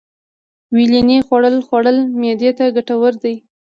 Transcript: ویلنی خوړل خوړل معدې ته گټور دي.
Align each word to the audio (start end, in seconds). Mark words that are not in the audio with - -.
ویلنی 0.75 1.19
خوړل 1.27 1.55
خوړل 1.67 1.97
معدې 2.19 2.51
ته 2.57 2.65
گټور 2.75 3.13
دي. 3.23 3.35